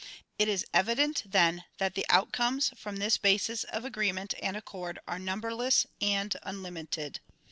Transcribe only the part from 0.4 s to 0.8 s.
is